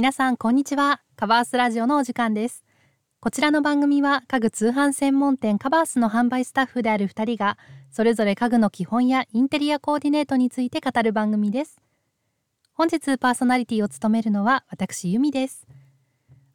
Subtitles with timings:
[0.00, 1.02] 皆さんこんにちは。
[1.14, 2.64] カバースラジオのお時間です。
[3.20, 7.58] こちらの番組は家具通販専門店カバースの販売スタッフである2人が
[7.90, 11.82] それぞれ家具の基本やインテリアコーディネートについて語る番組です。
[12.72, 15.66] 本日パーソナリティを務めるのは私由美です。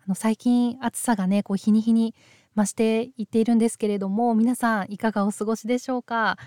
[0.04, 2.16] あの最近暑さがねこう日に日に
[2.58, 6.40] 増していっているんですけれども皆さんいかがお過ごしでしょうか？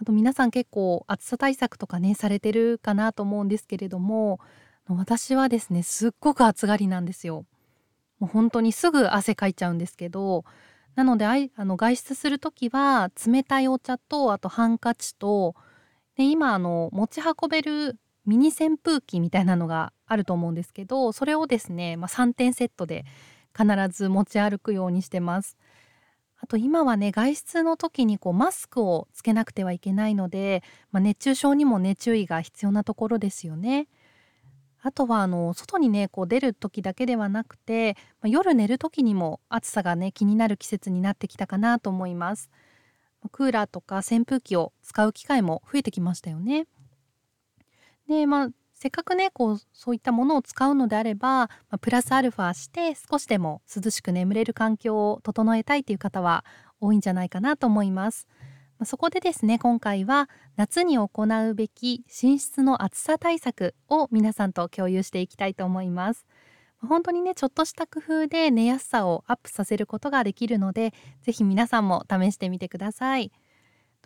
[0.00, 4.40] あと皆さん結構暑さ対策とかねされてるかなと思うんですけれども
[4.96, 7.44] 私はですねすっごく暑がりなんですよ
[8.18, 10.44] もう本当にすぐ汗かいちゃうんですけど
[10.94, 15.54] なのであいあの外出する時は冷たいお茶とあとハンカチと
[16.16, 23.04] で今あの持ち運べるミニ扇風機みたいなのがあると思うんですけどそれをですね、まあ、3点セットで
[23.56, 25.56] 必ず持ち歩くようにしてます。
[26.42, 33.88] あと今はね外出の時にこうマスクをつけなくてはいけないので、まあ、熱中症にもね注意が必要なところですよね。
[34.82, 42.50] あとはあの外にねこう出る時だけではなくて、まあ、夜寝る時にも暑さがね気になる季節になってきたかなと思います。
[43.32, 46.66] クーラーとか扇風機を使う機会も増えてきましたよね。
[48.08, 56.46] でまあせっかくねこうそういったものを使うのであれば、まあ、プラスアルファして少しでも涼しく眠れる環境を整えたいという方は
[56.80, 58.26] 多いんじゃないかなと思います。
[58.84, 61.10] そこでですね今回は夏に行
[61.50, 66.26] うべき寝室の暑さ対策を皆さんと共有していきたいと思います。
[66.80, 73.32] 本当にねちょっとした工夫で寝やすさをアップさせることができるのでぜひ皆さんも試してみてください。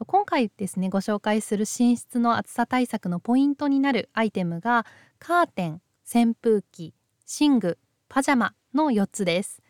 [0.06, 4.86] 今回ですねご紹介する寝室の暑さ対策のポイントになるアイテムが
[5.20, 6.94] カーテン扇風機
[7.40, 9.62] 寝具パジャマの4つです。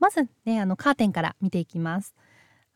[0.00, 2.16] まずねあのカーテンから見ていきます。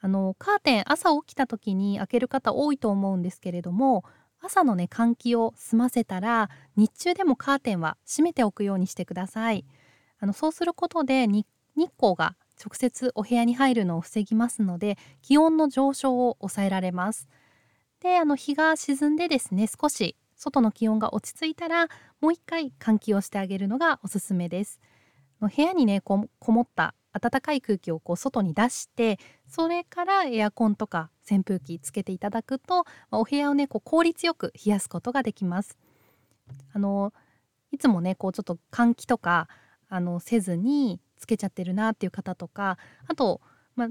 [0.05, 4.05] あのカーテン朝起きた時に開ける方多いと思うんですけれども
[4.41, 9.65] 朝のね換気を済ませたら日中でもカーテンは閉めておくようにしてください。
[10.19, 17.29] あのそうすることで日光が直接お部屋に入るのを防ぎますので気温の上昇を抑えられます。
[18.01, 21.87] であの日が沈んでですね少し外の気温が落ち着いたら
[22.21, 24.81] もう一回換気をしてあげるのがおすすめです。
[25.41, 35.79] 部屋にねこもった暖かい空気をこう外に出してそれからエアコンとか扇風機つけていただくと、お部屋をねこう効率よく冷やすことができます。
[36.73, 37.13] あの
[37.71, 39.49] いつもねこうちょっと換気とか
[39.89, 43.41] あのせずにつけちゃってるなっていう方とかあと、
[43.77, 43.89] まあ、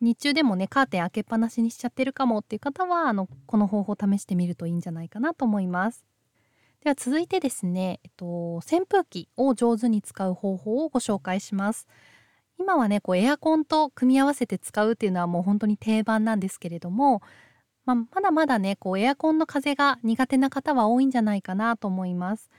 [0.00, 6.04] 日中でもねカーテン開けっぱなしにしちゃってるかもっていう方はあのこの方法を試してみるといいんじゃないかなと思います。
[6.82, 11.86] では続いてですね、えっと、扇風機を上手に使う方法をご紹介します。
[12.62, 17.20] 今はねこうエアコンと組み合わせて使うっていうのはもう本当に定番なんですけれども、
[17.86, 22.50] まあ、まだまだねこうエアコンの風が苦手な方は多いんじゃないかなと思います。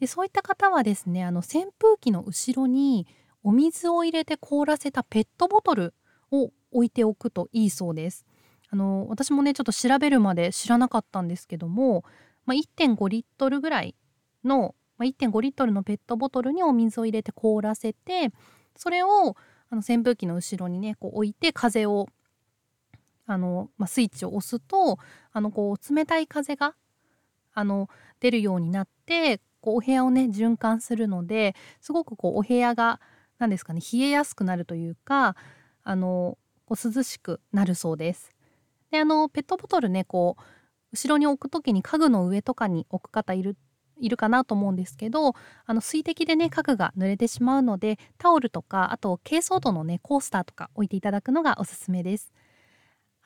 [0.00, 3.06] でそういった方はですねあの扇風機の後ろに
[3.44, 5.94] お水を入れて凍らせたペットボトル
[6.32, 8.26] を置いておくといいそうです。
[8.68, 12.04] あの私もねちょっと調べるまで知らなかったんですけども、
[12.46, 13.94] まあ、1.5リットルぐらい
[14.44, 18.32] の、まあ、1.5リットルのペットボトルにお水を入れて凍らせて
[18.76, 19.36] それを
[19.72, 22.06] あの扇風機の後ろにねこう置いて風を
[23.26, 24.98] あの、まあ、スイッチを押すと
[25.32, 26.74] あのこう冷たい風が
[27.54, 27.88] あの
[28.20, 33.00] 出るようになってこうお部屋をね循環するのですごくこうお部屋が
[33.38, 35.36] 何ですかね冷えやすくなるというか
[35.84, 38.30] あのこう涼しくなるそうです。
[38.90, 40.42] であのペットボトルねこう
[40.92, 43.56] 後ろに置く時に家具の上とかに置く方いる
[44.02, 52.32] いるかなと思うんですけどあの水滴でね家具が濡れてしまうのでタオルとかあと珪藻土のねコースターとか置いていただくのがおすすめです。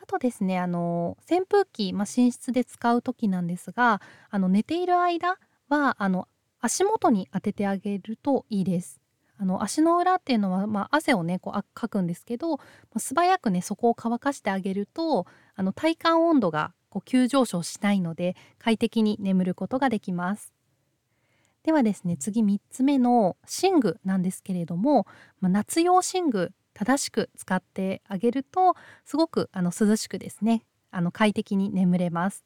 [0.00, 4.00] あとですねあの扇風機、まあ、寝室で使う時なんですが
[4.30, 5.38] あの寝ている間
[5.68, 6.28] はあの
[6.60, 9.00] 足元に当ててあげるといいです。
[9.38, 12.62] あの足の裏っていうのは、まあ、汗をねこうかくんですけど、ま
[12.94, 20.52] あ、素早くねそこを乾かしてあげるとあの体感温度がこう急上昇しないので快適に眠ることができます。
[21.66, 25.04] ではですね次3つ目の寝具なんですけれども、
[25.40, 32.44] まあ、夏用寝具正しく使ってあげるとすごくあの涼しくですねあの快適に眠れます。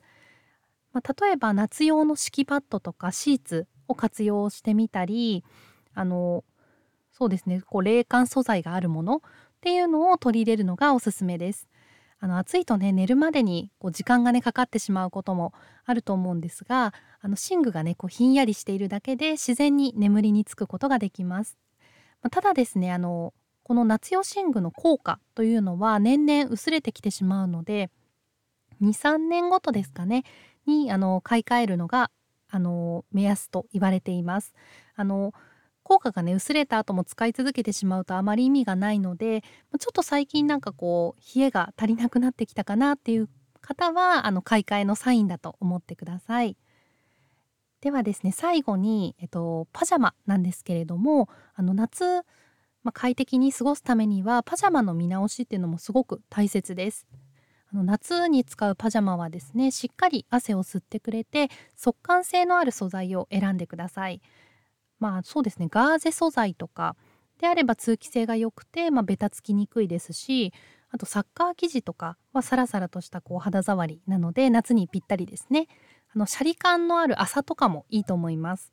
[0.93, 5.44] まあ、例えば夏用の敷きパッドとかシーツを活用してみたり
[5.94, 6.43] あの
[7.12, 9.20] そうですねこう冷感素材があるものっ
[9.61, 11.69] ていうのを取り入れるのがおすすめです。
[12.20, 15.55] あの暑いとね寝るまでにこう時間がねかかってしまうことも
[15.87, 21.58] あると思うんですがあの寝具がねこうひんやりしているだけで自然に眠りにつくことができます。
[22.22, 23.32] まあ、ただですねあの
[23.62, 27.88] この夏用寝具の効果というのは年々薄れてきてしまうので
[28.82, 30.25] 23年ごとですかね
[30.67, 32.11] にあの買い替えるのが
[32.50, 34.55] あの目安と言われています。
[34.96, 35.32] あの
[35.82, 39.43] 効果がね薄れた後も使い続けてしまうとあまり意味がないので
[39.79, 43.29] ちょっと最近なんかこう冷えが足りなくなってきたかなっていう
[43.61, 46.56] 方はあの買い替えのサインだと思ってください。
[47.81, 52.05] ではですね最後に、えっと、パジャマなんですけれどもあの夏、
[52.82, 57.06] まあ、快適に過ごすためにはパジャマの見直しっていうのもすごく大切です。
[57.73, 64.21] あの夏に使うパジャマはですねしっかり汗を吸ってくれて速乾性のある素材を選んでください。
[65.00, 65.67] まあそうですね。
[65.69, 66.94] ガーゼ素材とか
[67.38, 70.52] であれば通気性が良くて、まあ、ベタつきにくいですし
[70.91, 75.67] あとサッカー生地とかはサラサラとしたこう肌触りなので夏にぴったりですね。
[76.14, 78.73] あのシャリ感のある麻とかもいいと思います。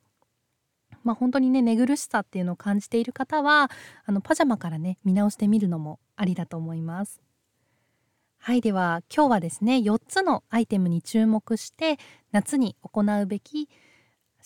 [1.03, 3.69] まあ本当にね寝苦しさっていうのを感じている方は
[4.05, 7.21] あのパジャマからね見直してみるのもありだと思います。
[8.39, 11.97] はいでは今日はですね4つのアイテムに注目して
[12.31, 13.69] 夏に行うべき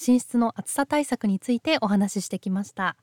[0.05, 2.97] 寝室の暑さ対策についてお話ししてきました。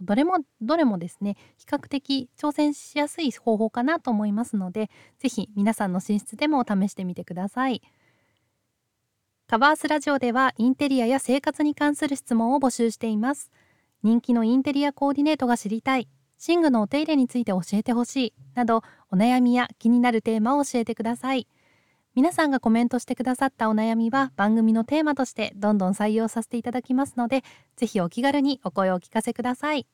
[0.00, 7.82] どれもどれもですね比較的挑戦しやすい方法かなと思いますので是非皆さんの寝室でも試してみてください。
[9.46, 13.50] カバースラジオではインテリアや生活に関する質問を募集しています。
[14.02, 16.08] 人気のインテリアコーディネートが知りたい。
[16.46, 18.34] 寝具のお手入れについて教えてほしい。
[18.54, 21.48] などお悩みや気になるテーマを教えてください。
[22.16, 27.44] 皆さんがコメントしてくださったお悩みは番組のテーマとしてどんどん採用させていただきますので、
[27.76, 29.86] ぜひお気軽にお声をお聞かせください。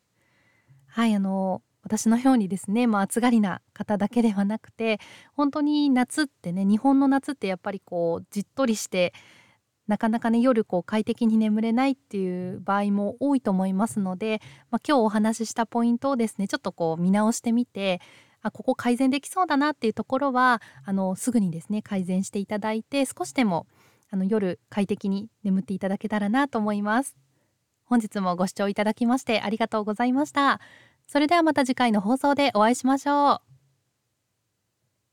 [0.86, 4.98] はい、あの私のようにですね、まあ、暑がりな方だけではなくて
[5.34, 9.12] 本当に夏ってね日本の夏ってやっぱりこうじっとりして
[9.86, 14.40] なかなかね夜こう快適に眠れないっていう場合も多いと思いますので、
[14.70, 18.00] まあ、今日お話ししたポイントをですねちょっとこう見直してみて
[18.42, 23.66] あここ改善できそうだなっていうところはあのすぐにですね改善していただいて少しでも
[24.10, 27.16] あの夜快適に眠っていただけたらなと思います。
[27.84, 30.60] 本日もご視聴いただきましてありがとうございました。
[31.06, 33.45] それではまた次回の放送でお会いしましょう。